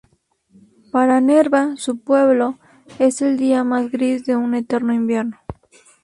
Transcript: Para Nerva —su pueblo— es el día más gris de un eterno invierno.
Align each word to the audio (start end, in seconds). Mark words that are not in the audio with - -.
Para 0.91 1.21
Nerva 1.21 1.75
—su 1.77 1.99
pueblo— 1.99 2.57
es 2.97 3.21
el 3.21 3.37
día 3.37 3.63
más 3.63 3.91
gris 3.91 4.25
de 4.25 4.35
un 4.35 4.55
eterno 4.55 4.93
invierno. 4.95 5.37